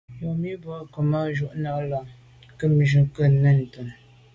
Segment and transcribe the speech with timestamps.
[0.21, 2.07] Yomi bo Kemaju’ na’ lo mà
[2.53, 3.93] nkebnjù nke nèn ntàne.